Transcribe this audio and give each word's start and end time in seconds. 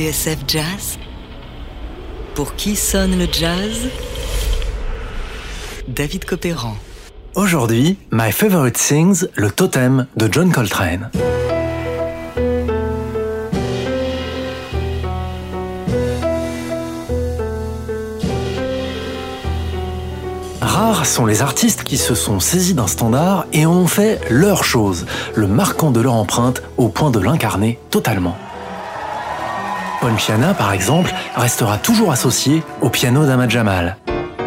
TSF 0.00 0.38
Jazz 0.48 0.98
Pour 2.34 2.54
qui 2.54 2.74
sonne 2.74 3.18
le 3.18 3.26
jazz? 3.30 3.90
David 5.88 6.24
Copéran. 6.24 6.74
Aujourd'hui, 7.34 7.98
My 8.10 8.32
Favorite 8.32 8.78
Things, 8.78 9.26
le 9.34 9.50
totem 9.50 10.06
de 10.16 10.26
John 10.32 10.50
Coltrane. 10.52 11.10
Rares 20.62 21.04
sont 21.04 21.26
les 21.26 21.42
artistes 21.42 21.84
qui 21.84 21.98
se 21.98 22.14
sont 22.14 22.40
saisis 22.40 22.72
d'un 22.72 22.86
standard 22.86 23.44
et 23.52 23.66
ont 23.66 23.86
fait 23.86 24.18
leur 24.30 24.64
chose, 24.64 25.04
le 25.34 25.46
marquant 25.46 25.90
de 25.90 26.00
leur 26.00 26.14
empreinte 26.14 26.62
au 26.78 26.88
point 26.88 27.10
de 27.10 27.18
l'incarner 27.18 27.78
totalement. 27.90 28.38
Piana, 30.08 30.54
par 30.54 30.72
exemple, 30.72 31.12
restera 31.36 31.76
toujours 31.78 32.10
associé 32.10 32.62
au 32.80 32.88
piano 32.88 33.26
d'Ahmad 33.26 33.50
Jamal. 33.50 33.96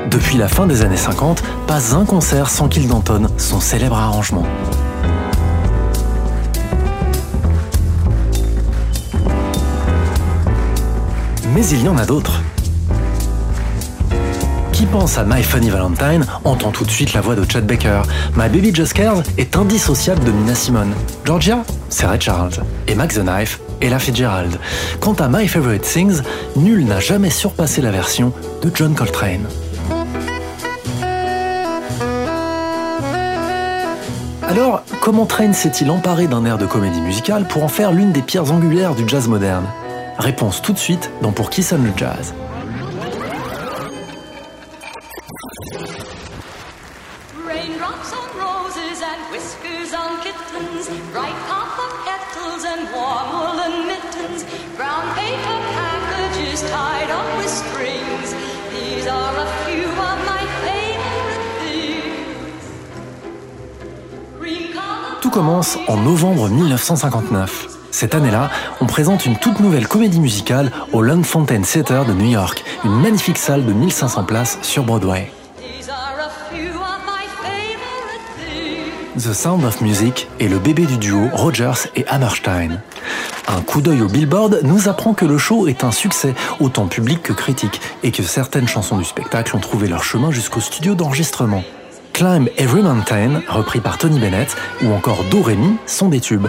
Depuis 0.10 0.38
la 0.38 0.48
fin 0.48 0.68
des 0.68 0.82
années 0.82 0.98
50, 0.98 1.44
pas 1.68 1.96
un 1.96 2.06
concert 2.06 2.50
sans 2.50 2.68
qu'il 2.68 2.88
dentonne 2.88 3.30
son 3.38 3.60
célèbre 3.60 3.98
arrangement. 3.98 4.46
Mais 11.54 11.66
il 11.67 11.84
y 11.84 11.90
en 11.90 11.98
a 11.98 12.06
d'autres. 12.06 12.42
Qui 14.72 14.86
pense 14.88 15.17
à 15.17 15.23
My 15.23 15.44
Funny 15.44 15.70
Valentine 15.70 16.26
entend 16.44 16.72
tout 16.72 16.84
de 16.84 16.92
suite 16.92 17.14
la 17.14 17.22
voix 17.22 17.36
de 17.36 17.50
Chad 17.50 17.66
Baker. 17.66 18.02
My 18.36 18.50
Baby 18.50 18.73
Just 18.73 18.94
Cares 18.94 19.23
est 19.38 19.56
indissociable 19.56 20.23
de 20.23 20.32
Nina 20.32 20.56
Simone. 20.56 20.94
Georgia, 21.26 21.64
c'est 21.90 22.06
Ray 22.06 22.20
Charles. 22.20 22.54
Et 22.88 22.95
Max 22.95 23.16
the 23.16 23.22
Knife, 23.22 23.60
Ella 23.84 24.00
Fitzgerald. 24.00 24.58
Quant 25.02 25.14
à 25.16 25.28
My 25.28 25.45
Favorite 25.48 25.84
Things, 25.84 26.22
nul 26.56 26.86
n'a 26.86 27.02
jamais 27.02 27.30
surpassé 27.30 27.81
la 27.81 27.92
version 27.92 28.31
de 28.62 28.72
John 28.73 28.95
Coltrane. 28.95 29.45
Alors, 34.48 34.84
comment 35.02 35.26
Train 35.26 35.52
s'est-il 35.52 35.92
emparé 35.92 36.28
d'un 36.28 36.45
air 36.45 36.58
de 36.58 36.66
comédie 36.66 37.02
musicale 37.02 37.45
pour 37.45 37.64
en 37.64 37.67
faire 37.67 37.92
l'une 37.92 38.14
des 38.14 38.22
pierres 38.22 38.54
angulaires 38.54 38.95
du 38.95 39.04
jazz 39.06 39.28
moderne? 39.28 39.66
Réponse 40.17 40.61
tout 40.61 40.72
de 40.72 40.80
suite 40.80 41.11
dans 41.22 41.31
Pour 41.31 41.50
qui 41.50 41.61
sonne 41.61 41.84
le 41.84 41.92
jazz. 41.98 42.34
Commence 65.34 65.80
en 65.88 65.98
novembre 65.98 66.48
1959. 66.48 67.67
Cette 67.89 68.14
année-là, 68.14 68.52
on 68.81 68.86
présente 68.86 69.26
une 69.26 69.36
toute 69.36 69.59
nouvelle 69.62 69.88
comédie 69.88 70.20
musicale 70.20 70.72
au 70.92 71.02
Long 71.02 71.23
Fountain 71.23 71.64
Theatre 71.64 72.05
de 72.05 72.14
New 72.14 72.30
York, 72.30 72.64
une 72.86 73.02
magnifique 73.02 73.39
salle 73.39 73.66
de 73.66 73.73
1500 73.73 74.26
places 74.26 74.60
sur 74.61 74.83
Broadway. 74.83 75.32
The 79.17 79.33
Sound 79.33 79.66
of 79.66 79.82
Music 79.82 80.27
est 80.39 80.48
le 80.48 80.60
bébé 80.60 80.86
du 80.86 80.98
duo 80.98 81.30
Rogers 81.33 81.89
et 81.95 82.05
Hammerstein. 82.08 82.80
Un 83.48 83.61
coup 83.61 83.82
d'œil 83.82 84.04
au 84.04 84.08
Billboard 84.08 84.60
nous 84.64 84.88
apprend 84.88 85.15
que 85.15 85.26
le 85.26 85.39
show 85.39 85.67
est 85.67 85.83
un 85.83 85.92
succès, 85.92 86.36
autant 86.60 86.86
public 86.86 87.23
que 87.23 87.33
critique, 87.33 87.82
et 88.04 88.11
que 88.11 88.21
certaines 88.21 88.67
chansons 88.67 89.00
du 89.00 89.04
spectacle 89.04 89.55
ont 89.55 89.60
trouvé 89.60 89.88
leur 89.88 90.04
chemin 90.04 90.30
jusqu'au 90.30 90.60
studio 90.60 90.94
d'enregistrement. 90.94 91.64
Climb 92.14 92.48
Every 92.58 92.84
Mountain, 92.84 93.42
repris 93.50 93.80
par 93.80 93.98
Tony 93.98 94.20
Bennett, 94.20 94.56
ou 94.84 94.94
encore 94.94 95.24
Do 95.32 95.42
Re 95.42 95.58
sont 95.88 96.10
des 96.10 96.20
tubes. 96.20 96.48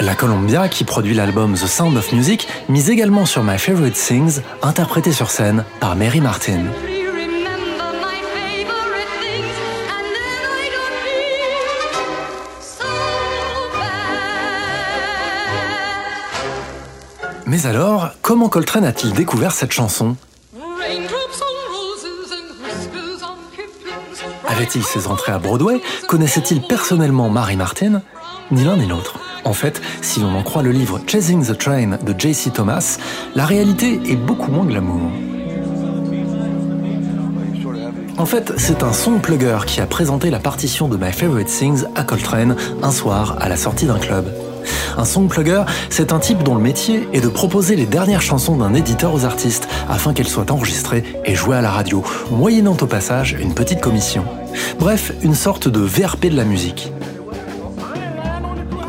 La 0.00 0.16
Columbia, 0.16 0.68
qui 0.68 0.82
produit 0.82 1.14
l'album 1.14 1.54
The 1.54 1.66
Sound 1.66 1.96
of 1.96 2.12
Music, 2.12 2.48
mise 2.68 2.90
également 2.90 3.24
sur 3.24 3.44
My 3.44 3.56
Favorite 3.56 3.94
Things, 3.94 4.40
interprété 4.62 5.12
sur 5.12 5.30
scène 5.30 5.64
par 5.78 5.94
Mary 5.94 6.20
Martin. 6.20 6.64
Mais 17.46 17.66
alors, 17.66 18.10
comment 18.20 18.48
Coltrane 18.48 18.84
a-t-il 18.84 19.12
découvert 19.12 19.52
cette 19.52 19.70
chanson? 19.70 20.16
Avait-il 24.56 24.84
ses 24.84 25.08
entrées 25.08 25.32
à 25.32 25.40
Broadway? 25.40 25.80
Connaissait-il 26.06 26.62
personnellement 26.62 27.28
Mary 27.28 27.56
Martin? 27.56 28.02
Ni 28.52 28.62
l'un 28.62 28.76
ni 28.76 28.86
l'autre. 28.86 29.18
En 29.44 29.52
fait, 29.52 29.82
si 30.00 30.20
l'on 30.20 30.32
en 30.32 30.44
croit 30.44 30.62
le 30.62 30.70
livre 30.70 31.00
Chasing 31.08 31.44
the 31.44 31.58
Train 31.58 31.98
de 32.00 32.14
J.C. 32.16 32.50
Thomas, 32.50 32.98
la 33.34 33.46
réalité 33.46 34.00
est 34.06 34.14
beaucoup 34.14 34.52
moins 34.52 34.64
glamour. 34.64 35.10
En 38.16 38.26
fait, 38.26 38.52
c'est 38.56 38.84
un 38.84 38.92
song 38.92 39.20
plugger 39.20 39.58
qui 39.66 39.80
a 39.80 39.86
présenté 39.86 40.30
la 40.30 40.38
partition 40.38 40.86
de 40.86 40.96
My 40.96 41.10
Favorite 41.10 41.48
Things 41.48 41.84
à 41.96 42.04
Coltrane 42.04 42.54
un 42.80 42.92
soir 42.92 43.36
à 43.40 43.48
la 43.48 43.56
sortie 43.56 43.86
d'un 43.86 43.98
club. 43.98 44.26
Un 44.96 45.04
song 45.04 45.28
plugger, 45.28 45.64
c'est 45.90 46.12
un 46.12 46.18
type 46.18 46.42
dont 46.42 46.54
le 46.54 46.60
métier 46.60 47.08
est 47.12 47.20
de 47.20 47.28
proposer 47.28 47.76
les 47.76 47.86
dernières 47.86 48.22
chansons 48.22 48.56
d'un 48.56 48.74
éditeur 48.74 49.14
aux 49.14 49.24
artistes 49.24 49.68
afin 49.88 50.12
qu'elles 50.12 50.28
soient 50.28 50.50
enregistrées 50.50 51.04
et 51.24 51.34
jouées 51.34 51.56
à 51.56 51.62
la 51.62 51.70
radio, 51.70 52.02
moyennant 52.30 52.76
au 52.80 52.86
passage 52.86 53.36
une 53.40 53.54
petite 53.54 53.80
commission. 53.80 54.24
Bref, 54.78 55.12
une 55.22 55.34
sorte 55.34 55.68
de 55.68 55.80
VRP 55.80 56.26
de 56.26 56.36
la 56.36 56.44
musique. 56.44 56.92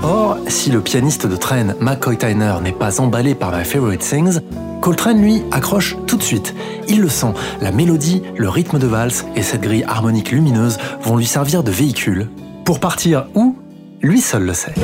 Or, 0.04 0.38
si 0.48 0.70
le 0.70 0.82
pianiste 0.82 1.26
de 1.26 1.36
Train, 1.36 1.74
McCoy 1.80 2.18
Tyner, 2.18 2.56
n'est 2.64 2.72
pas 2.72 3.02
emballé 3.02 3.34
par 3.34 3.52
My 3.52 3.66
Favorite 3.66 4.02
Things, 4.02 4.40
Coltrane, 4.82 5.20
lui, 5.20 5.42
accroche 5.52 5.98
tout 6.06 6.16
de 6.16 6.22
suite. 6.22 6.54
Il 6.88 7.02
le 7.02 7.10
sent, 7.10 7.34
la 7.60 7.72
mélodie, 7.72 8.22
le 8.38 8.50
rythme 8.50 8.78
de 8.78 8.86
valse 8.86 9.26
et 9.36 9.42
cette 9.42 9.62
grille 9.62 9.84
harmonique 9.88 10.32
lumineuse 10.32 10.78
vont 11.02 11.18
lui 11.18 11.26
servir 11.26 11.64
de 11.64 11.72
véhicule. 11.72 12.30
Pour 12.66 12.80
partir 12.80 13.26
où? 13.34 13.56
Lui 14.02 14.22
seul 14.22 14.44
le 14.44 14.54
sait. 14.54 14.76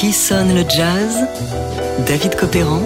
Qui 0.00 0.14
sonne 0.14 0.54
le 0.54 0.64
jazz? 0.66 1.14
David 2.06 2.34
Copéran 2.34 2.80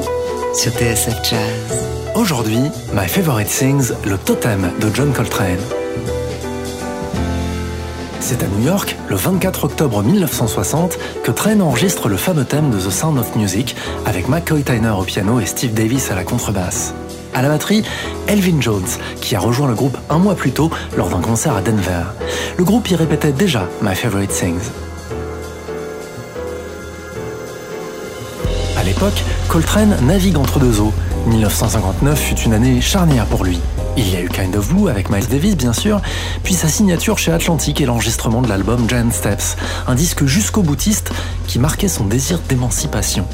sur 0.53 0.73
TSF 0.73 1.15
Jazz. 1.23 1.87
Aujourd'hui, 2.17 2.59
My 2.93 3.07
Favorite 3.07 3.47
Things, 3.47 3.93
le 4.05 4.19
totem 4.19 4.73
de 4.81 4.93
John 4.93 5.13
Coltrane. 5.13 5.61
C'est 8.19 8.43
à 8.43 8.49
New 8.49 8.67
York, 8.67 8.97
le 9.09 9.15
24 9.15 9.63
octobre 9.63 10.03
1960, 10.03 10.99
que 11.23 11.31
Train 11.31 11.61
enregistre 11.61 12.09
le 12.09 12.17
fameux 12.17 12.45
thème 12.45 12.71
de 12.71 12.79
The 12.79 12.91
Sound 12.91 13.17
of 13.17 13.37
Music 13.37 13.77
avec 14.07 14.29
McCoy 14.29 14.65
Tyner 14.65 14.91
au 14.99 15.05
piano 15.05 15.39
et 15.39 15.47
Steve 15.47 15.73
Davis 15.73 16.11
à 16.11 16.17
la 16.17 16.25
contrebasse. 16.25 16.95
À 17.33 17.43
la 17.43 17.49
batterie, 17.49 17.85
Elvin 18.27 18.61
Jones, 18.61 18.91
qui 19.21 19.37
a 19.37 19.39
rejoint 19.39 19.69
le 19.69 19.75
groupe 19.75 19.97
un 20.11 20.19
mois 20.19 20.35
plus 20.35 20.51
tôt 20.51 20.69
lors 20.97 21.11
d'un 21.11 21.21
concert 21.21 21.55
à 21.55 21.61
Denver. 21.61 22.03
Le 22.59 22.65
groupe 22.65 22.91
y 22.91 22.97
répétait 22.97 23.31
déjà 23.31 23.69
My 23.83 23.95
Favorite 23.95 24.33
Things. 24.33 24.73
Coltrane 29.49 29.97
navigue 30.03 30.39
entre 30.39 30.59
deux 30.59 30.81
eaux. 30.81 30.93
1959 31.27 32.19
fut 32.19 32.41
une 32.41 32.55
année 32.55 32.81
charnière 32.81 33.27
pour 33.27 33.45
lui. 33.45 33.61
Il 33.97 34.09
y 34.09 34.17
a 34.17 34.21
eu 34.21 34.29
Kind 34.29 34.57
of 34.57 34.69
Blue 34.69 34.89
avec 34.89 35.11
Miles 35.11 35.29
Davis 35.29 35.57
bien 35.57 35.73
sûr, 35.73 36.01
puis 36.43 36.55
sa 36.55 36.69
signature 36.69 37.19
chez 37.19 37.33
Atlantic 37.33 37.81
et 37.81 37.87
l'enregistrement 37.87 38.41
de 38.41 38.49
l'album 38.49 38.89
Giant 38.89 39.11
Steps, 39.11 39.57
un 39.87 39.95
disque 39.95 40.25
jusqu'au 40.25 40.63
boutiste 40.63 41.13
qui 41.47 41.59
marquait 41.59 41.89
son 41.89 42.05
désir 42.05 42.39
d'émancipation. 42.49 43.27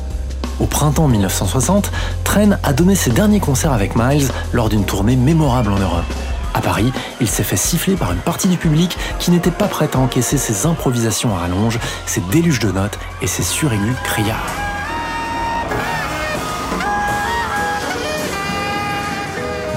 Au 0.58 0.66
printemps 0.66 1.08
1960, 1.08 1.90
Train 2.24 2.58
a 2.62 2.72
donné 2.72 2.94
ses 2.94 3.10
derniers 3.10 3.40
concerts 3.40 3.72
avec 3.72 3.96
Miles 3.96 4.28
lors 4.52 4.68
d'une 4.68 4.84
tournée 4.84 5.16
mémorable 5.16 5.72
en 5.72 5.78
Europe. 5.78 6.04
À 6.52 6.60
Paris, 6.60 6.92
il 7.20 7.28
s'est 7.28 7.44
fait 7.44 7.56
siffler 7.56 7.94
par 7.94 8.12
une 8.12 8.18
partie 8.18 8.48
du 8.48 8.56
public 8.56 8.96
qui 9.20 9.30
n'était 9.30 9.52
pas 9.52 9.68
prête 9.68 9.94
à 9.94 10.00
encaisser 10.00 10.36
ses 10.36 10.66
improvisations 10.66 11.34
à 11.34 11.40
rallonge, 11.40 11.78
ses 12.06 12.22
déluges 12.32 12.60
de 12.60 12.72
notes 12.72 12.98
et 13.22 13.28
ses 13.28 13.44
suraigus 13.44 13.94
criards. 14.02 14.69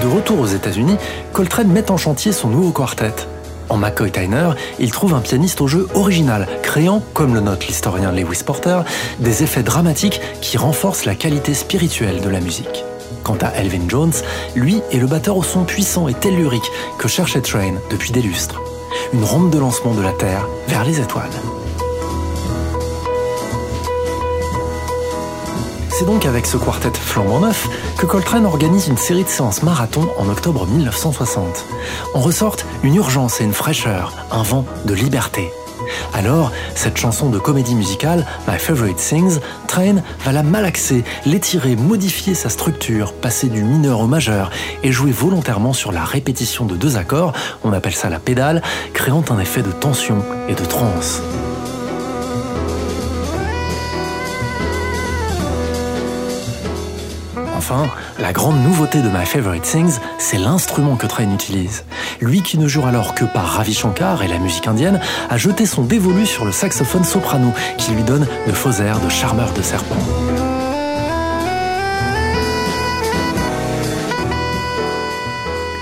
De 0.04 0.08
retour 0.10 0.38
aux 0.40 0.46
États-Unis, 0.46 0.98
Coltrane 1.32 1.68
met 1.68 1.90
en 1.90 1.96
chantier 1.96 2.32
son 2.32 2.48
nouveau 2.48 2.72
quartet. 2.72 3.14
En 3.70 3.78
McCoy 3.78 4.12
Tyner, 4.12 4.50
il 4.78 4.90
trouve 4.92 5.14
un 5.14 5.20
pianiste 5.20 5.62
au 5.62 5.66
jeu 5.66 5.88
original, 5.94 6.46
créant, 6.62 7.02
comme 7.14 7.32
le 7.32 7.40
note 7.40 7.66
l'historien 7.66 8.12
Lewis 8.12 8.42
Porter, 8.44 8.80
des 9.20 9.42
effets 9.42 9.62
dramatiques 9.62 10.20
qui 10.42 10.58
renforcent 10.58 11.06
la 11.06 11.14
qualité 11.14 11.54
spirituelle 11.54 12.20
de 12.20 12.28
la 12.28 12.40
musique. 12.40 12.84
Quant 13.22 13.38
à 13.40 13.48
Elvin 13.56 13.88
Jones, 13.88 14.12
lui 14.54 14.82
est 14.92 14.98
le 14.98 15.06
batteur 15.06 15.38
au 15.38 15.42
son 15.42 15.64
puissant 15.64 16.06
et 16.06 16.12
tellurique 16.12 16.70
que 16.98 17.08
cherchait 17.08 17.40
Train 17.40 17.72
depuis 17.90 18.12
des 18.12 18.20
lustres. 18.20 18.60
Une 19.14 19.24
rampe 19.24 19.48
de 19.48 19.58
lancement 19.58 19.94
de 19.94 20.02
la 20.02 20.12
Terre 20.12 20.46
vers 20.68 20.84
les 20.84 21.00
étoiles. 21.00 21.30
C'est 25.96 26.06
donc 26.06 26.26
avec 26.26 26.44
ce 26.44 26.56
quartet 26.56 26.90
flambant 26.92 27.38
neuf 27.38 27.68
que 27.98 28.04
Coltrane 28.04 28.46
organise 28.46 28.88
une 28.88 28.96
série 28.96 29.22
de 29.22 29.28
séances 29.28 29.62
marathon 29.62 30.08
en 30.18 30.28
octobre 30.28 30.66
1960. 30.66 31.64
En 32.14 32.20
ressortent 32.20 32.66
une 32.82 32.96
urgence 32.96 33.40
et 33.40 33.44
une 33.44 33.52
fraîcheur, 33.52 34.12
un 34.32 34.42
vent 34.42 34.64
de 34.86 34.92
liberté. 34.92 35.52
Alors, 36.12 36.50
cette 36.74 36.96
chanson 36.96 37.30
de 37.30 37.38
comédie 37.38 37.76
musicale, 37.76 38.26
My 38.48 38.58
Favorite 38.58 38.96
Things, 38.96 39.38
Train 39.68 40.02
va 40.24 40.32
la 40.32 40.42
malaxer, 40.42 41.04
l'étirer, 41.26 41.76
modifier 41.76 42.34
sa 42.34 42.48
structure, 42.48 43.12
passer 43.12 43.46
du 43.46 43.62
mineur 43.62 44.00
au 44.00 44.08
majeur 44.08 44.50
et 44.82 44.90
jouer 44.90 45.12
volontairement 45.12 45.74
sur 45.74 45.92
la 45.92 46.02
répétition 46.02 46.64
de 46.64 46.74
deux 46.74 46.96
accords, 46.96 47.34
on 47.62 47.72
appelle 47.72 47.94
ça 47.94 48.10
la 48.10 48.18
pédale, 48.18 48.62
créant 48.94 49.24
un 49.30 49.38
effet 49.38 49.62
de 49.62 49.70
tension 49.70 50.24
et 50.48 50.56
de 50.56 50.64
transe. 50.64 51.22
Enfin, 57.56 57.88
la 58.18 58.32
grande 58.32 58.60
nouveauté 58.62 59.00
de 59.00 59.08
My 59.08 59.24
Favorite 59.24 59.62
Things, 59.62 59.98
c'est 60.18 60.38
l'instrument 60.38 60.96
que 60.96 61.06
Train 61.06 61.32
utilise. 61.32 61.84
Lui 62.20 62.42
qui 62.42 62.58
ne 62.58 62.66
joue 62.66 62.84
alors 62.84 63.14
que 63.14 63.24
par 63.24 63.44
Ravi 63.44 63.72
Shankar 63.72 64.22
et 64.22 64.28
la 64.28 64.38
musique 64.38 64.66
indienne, 64.66 65.00
a 65.30 65.36
jeté 65.36 65.64
son 65.64 65.82
dévolu 65.82 66.26
sur 66.26 66.44
le 66.44 66.52
saxophone 66.52 67.04
soprano 67.04 67.52
qui 67.78 67.92
lui 67.92 68.02
donne 68.02 68.26
de 68.46 68.52
faux 68.52 68.72
airs 68.82 69.00
de 69.00 69.08
charmeur 69.08 69.52
de 69.52 69.62
serpent. 69.62 69.94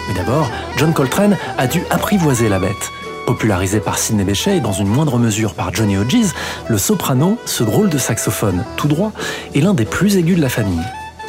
Mais 0.09 0.15
d'abord, 0.15 0.51
John 0.77 0.93
Coltrane 0.93 1.37
a 1.57 1.67
dû 1.67 1.83
apprivoiser 1.91 2.49
la 2.49 2.59
bête. 2.59 2.93
Popularisé 3.27 3.81
par 3.81 3.99
Sidney 3.99 4.25
Bechet 4.25 4.59
et 4.59 4.61
dans 4.61 4.73
une 4.73 4.89
moindre 4.89 5.19
mesure 5.19 5.55
par 5.55 5.73
Johnny 5.73 5.97
Hodges, 5.97 6.33
le 6.69 6.77
soprano, 6.77 7.39
ce 7.47 7.65
drôle 7.65 7.89
de 7.89 7.99
saxophone 7.99 8.65
tout 8.77 8.89
droit, 8.89 9.13
est 9.55 9.61
l'un 9.61 9.75
des 9.75 9.85
plus 9.85 10.17
aigus 10.17 10.37
de 10.37 10.43
la 10.43 10.49
famille 10.49 10.83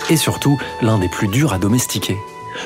et 0.09 0.17
surtout 0.17 0.57
l'un 0.81 0.97
des 0.97 1.09
plus 1.09 1.27
durs 1.27 1.53
à 1.53 1.57
domestiquer. 1.57 2.17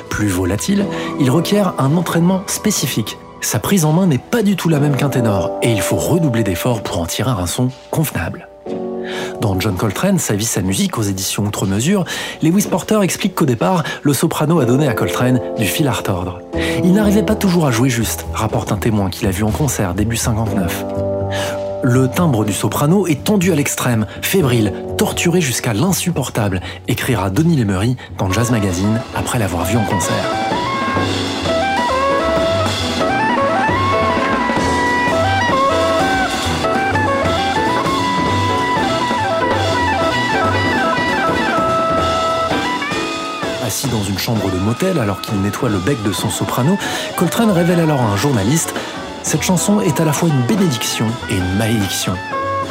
Plus 0.10 0.28
volatile, 0.28 0.86
il 1.20 1.32
requiert 1.32 1.74
un 1.78 1.96
entraînement 1.96 2.44
spécifique. 2.48 3.18
Sa 3.42 3.60
prise 3.60 3.86
en 3.86 3.94
main 3.94 4.08
n'est 4.08 4.18
pas 4.18 4.44
du 4.44 4.56
tout 4.56 4.70
la 4.70 4.80
même 4.80 4.96
qu'un 4.96 5.10
ténor 5.10 5.52
et 5.62 5.72
il 5.72 5.82
faut 5.82 5.96
redoubler 5.96 6.44
d'efforts 6.44 6.82
pour 6.82 7.00
en 7.00 7.06
tirer 7.06 7.32
un 7.32 7.48
son 7.48 7.70
convenable. 7.92 8.48
Dans 9.42 9.60
John 9.60 9.76
Coltrane, 9.76 10.20
sa 10.20 10.34
vie, 10.34 10.46
sa 10.46 10.62
musique 10.62 10.98
aux 10.98 11.04
éditions 11.04 11.46
Outre-mesure, 11.46 12.06
Lewis 12.42 12.68
Porter 12.70 13.00
explique 13.04 13.36
qu'au 13.36 13.46
départ, 13.46 13.84
le 14.02 14.14
soprano 14.14 14.60
a 14.60 14.66
donné 14.66 14.88
à 14.88 14.94
Coltrane 14.94 15.40
du 15.58 15.66
fil 15.66 15.88
à 15.88 15.92
retordre. 15.92 16.42
Il 16.84 16.94
n'arrivait 16.94 17.24
pas 17.24 17.36
toujours 17.36 17.68
à 17.68 17.72
jouer 17.72 17.90
juste, 17.90 18.26
rapporte 18.34 18.72
un 18.72 18.78
témoin 18.78 19.10
qu'il 19.10 19.28
a 19.28 19.32
vu 19.32 19.44
en 19.44 19.52
concert 19.52 19.94
début 19.94 20.18
59. 20.18 21.07
Le 21.84 22.08
timbre 22.08 22.44
du 22.44 22.54
soprano 22.54 23.08
est 23.08 23.24
tendu 23.24 23.52
à 23.52 23.56
l'extrême, 23.56 24.08
fébrile, 24.22 24.74
torturé 24.98 25.42
jusqu'à 25.42 25.74
l'insupportable, 25.74 26.62
écrira 26.88 27.30
Donny 27.30 27.56
Lemery 27.56 27.98
dans 28.18 28.32
Jazz 28.32 28.52
Magazine 28.52 29.00
après 29.16 29.38
l'avoir 29.38 29.66
vu 29.66 29.78
en 29.78 29.84
concert. 29.84 30.16
Assis 43.66 43.88
dans 43.90 44.04
une 44.04 44.18
chambre 44.18 44.50
de 44.50 44.58
motel 44.58 44.98
alors 45.00 45.22
qu'il 45.22 45.40
nettoie 45.42 45.70
le 45.70 45.78
bec 45.78 46.02
de 46.04 46.12
son 46.12 46.30
soprano, 46.30 46.78
Coltrane 47.18 47.52
révèle 47.52 47.80
alors 47.80 48.02
à 48.02 48.06
un 48.06 48.18
journaliste 48.18 48.74
cette 49.28 49.44
chanson 49.44 49.82
est 49.82 50.00
à 50.00 50.06
la 50.06 50.14
fois 50.14 50.30
une 50.30 50.42
bénédiction 50.44 51.06
et 51.30 51.36
une 51.36 51.58
malédiction. 51.58 52.14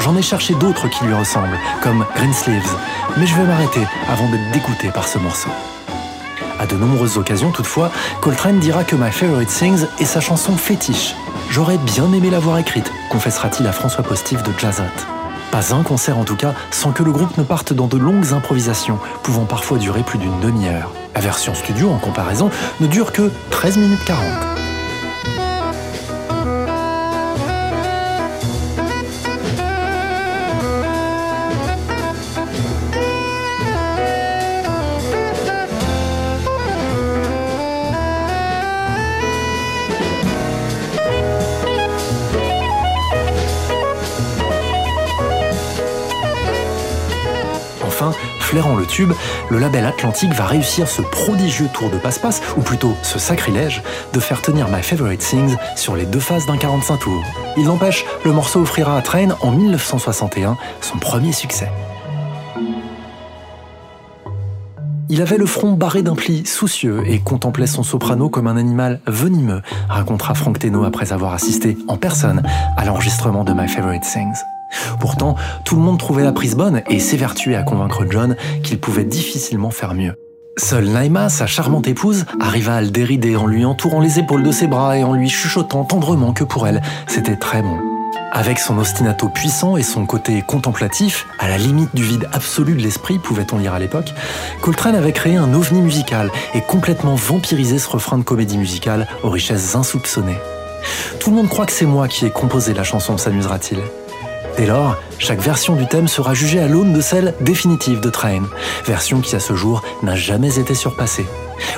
J'en 0.01 0.17
ai 0.17 0.23
cherché 0.23 0.55
d'autres 0.55 0.89
qui 0.89 1.05
lui 1.05 1.13
ressemblent, 1.13 1.59
comme 1.83 2.07
Greensleeves, 2.17 2.75
mais 3.19 3.27
je 3.27 3.35
vais 3.35 3.45
m'arrêter 3.45 3.83
avant 4.09 4.27
d'être 4.31 4.51
dégoûté 4.53 4.89
par 4.89 5.07
ce 5.07 5.19
morceau. 5.19 5.51
À 6.59 6.67
de 6.67 6.75
nombreuses 6.75 7.19
occasions 7.19 7.51
toutefois, 7.51 7.91
Coltrane 8.23 8.59
dira 8.59 8.85
que 8.85 8.97
My 8.97 9.13
Favorite 9.13 9.51
Things 9.51 9.85
est 10.01 10.07
sa 10.07 10.23
chanson 10.23 10.57
fétiche. 10.57 11.15
J'aurais 11.51 11.77
bien 11.77 12.11
aimé 12.15 12.31
l'avoir 12.31 12.57
écrite, 12.57 12.91
confessera-t-il 13.11 13.67
à 13.67 13.73
François 13.73 14.03
Postif 14.03 14.43
de 14.43 14.59
Jazzot. 14.59 14.85
Pas 15.51 15.75
un 15.75 15.83
concert 15.83 16.17
en 16.17 16.25
tout 16.25 16.37
cas 16.37 16.55
sans 16.71 16.93
que 16.93 17.03
le 17.03 17.13
groupe 17.13 17.37
ne 17.37 17.43
parte 17.43 17.75
dans 17.75 17.87
de 17.87 17.99
longues 17.99 18.33
improvisations, 18.33 18.99
pouvant 19.23 19.45
parfois 19.45 19.77
durer 19.77 20.03
plus 20.03 20.19
d'une 20.19 20.41
demi-heure. 20.41 20.91
La 21.15 21.21
version 21.21 21.55
studio, 21.55 21.91
en 21.91 21.99
comparaison, 21.99 22.49
ne 22.81 22.87
dure 22.87 23.13
que 23.13 23.31
13 23.51 23.77
minutes 23.77 24.05
40. 24.07 24.56
Flairant 48.41 48.77
le 48.77 48.87
tube, 48.87 49.13
le 49.51 49.59
label 49.59 49.85
Atlantique 49.85 50.33
va 50.33 50.47
réussir 50.47 50.89
ce 50.89 51.03
prodigieux 51.03 51.69
tour 51.73 51.91
de 51.91 51.99
passe-passe, 51.99 52.43
ou 52.57 52.61
plutôt 52.61 52.95
ce 53.03 53.19
sacrilège, 53.19 53.83
de 54.13 54.21
faire 54.21 54.43
tenir 54.43 54.69
My 54.69 54.83
Favorite 54.83 55.21
Things 55.21 55.57
sur 55.77 55.97
les 55.97 56.07
deux 56.07 56.21
phases 56.21 56.47
d'un 56.47 56.57
45 56.57 56.97
tours. 56.99 57.25
Il 57.57 57.65
n'empêche, 57.65 58.05
le 58.25 58.33
morceau 58.33 58.61
offrira 58.61 58.97
à 58.97 59.03
Train 59.03 59.29
en 59.41 59.51
1961 59.51 60.57
son 60.81 60.99
premier 60.99 61.33
succès. 61.33 61.71
Il 65.09 65.23
avait 65.23 65.39
le 65.39 65.47
front 65.47 65.73
barré 65.73 66.03
d'un 66.03 66.17
pli 66.17 66.45
soucieux 66.45 67.03
et 67.07 67.21
contemplait 67.21 67.69
son 67.69 67.85
soprano 67.85 68.29
comme 68.29 68.49
un 68.49 68.57
animal 68.57 69.01
venimeux, 69.07 69.63
racontera 69.89 70.35
Frank 70.35 70.59
Teno 70.59 70.83
après 70.85 71.13
avoir 71.13 71.33
assisté 71.33 71.79
en 71.87 71.97
personne 71.97 72.43
à 72.77 72.85
l'enregistrement 72.85 73.45
de 73.45 73.53
My 73.53 73.69
Favorite 73.69 74.03
Things. 74.03 74.56
Pourtant, 75.01 75.37
tout 75.65 75.77
le 75.77 75.83
monde 75.83 75.99
trouvait 75.99 76.25
la 76.25 76.33
prise 76.33 76.57
bonne 76.57 76.83
et 76.89 76.99
s'évertuait 76.99 77.57
à 77.57 77.63
convaincre 77.63 78.05
John 78.09 78.37
qu'il 78.63 78.79
pouvait 78.79 79.05
difficilement 79.05 79.71
faire 79.71 79.95
mieux. 79.95 80.15
Seule 80.59 80.87
Naima, 80.87 81.29
sa 81.29 81.47
charmante 81.47 81.87
épouse, 81.87 82.25
arriva 82.41 82.77
à 82.77 82.81
le 82.81 82.91
dérider 82.91 83.37
en 83.37 83.47
lui 83.47 83.67
entourant 83.67 84.01
les 84.01 84.19
épaules 84.19 84.43
de 84.43 84.53
ses 84.53 84.67
bras 84.67 84.97
et 84.97 85.05
en 85.05 85.13
lui 85.13 85.29
chuchotant 85.29 85.85
tendrement 85.85 86.33
que 86.33 86.45
pour 86.45 86.67
elle, 86.67 86.81
c'était 87.07 87.37
très 87.37 87.61
bon. 87.61 87.77
Avec 88.33 88.59
son 88.59 88.79
ostinato 88.79 89.29
puissant 89.29 89.77
et 89.77 89.83
son 89.83 90.07
côté 90.07 90.43
contemplatif, 90.47 91.27
à 91.39 91.49
la 91.49 91.59
limite 91.59 91.95
du 91.95 92.03
vide 92.03 92.29
absolu 92.33 92.75
de 92.75 92.83
l'esprit, 92.83 93.19
pouvait-on 93.19 93.59
lire 93.59 93.75
à 93.75 93.79
l'époque, 93.79 94.15
Coltrane 94.63 94.95
avait 94.95 95.13
créé 95.13 95.37
un 95.37 95.53
ovni 95.53 95.81
musical 95.83 96.31
et 96.55 96.61
complètement 96.61 97.15
vampirisé 97.15 97.79
ce 97.79 97.89
refrain 97.89 98.19
de 98.19 98.25
comédie 98.25 98.59
musicale 98.59 99.07
aux 99.23 99.31
richesses 99.31 99.75
insoupçonnées. 99.75 100.39
Tout 101.21 101.31
le 101.31 101.37
monde 101.37 101.49
croit 101.49 101.67
que 101.67 101.73
c'est 101.73 101.87
moi 101.87 102.09
qui 102.09 102.25
ai 102.27 102.31
composé 102.31 102.73
la 102.75 102.83
chanson, 102.83 103.19
s'amusera-t-il. 103.19 103.81
Dès 104.57 104.67
lors, 104.67 104.97
chaque 105.19 105.41
version 105.41 105.77
du 105.77 105.87
thème 105.87 106.09
sera 106.09 106.33
jugée 106.33 106.61
à 106.61 106.67
l'aune 106.67 106.95
de 106.95 107.01
celle 107.03 107.35
définitive 107.41 108.01
de 108.01 108.09
Train, 108.09 108.43
version 108.87 109.21
qui 109.21 109.37
à 109.37 109.41
ce 109.41 109.55
jour 109.55 109.83
n'a 110.03 110.17
jamais 110.17 110.59
été 110.59 110.75
surpassée. 110.75 111.27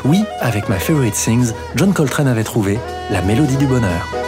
Oui, 0.04 0.22
avec 0.40 0.68
My 0.68 0.78
Favorite 0.78 1.14
Things, 1.14 1.52
John 1.74 1.92
Coltrane 1.92 2.28
avait 2.28 2.44
trouvé 2.44 2.78
la 3.10 3.20
mélodie 3.22 3.56
du 3.56 3.66
bonheur. 3.66 4.27